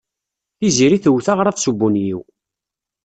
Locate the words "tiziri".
0.57-0.97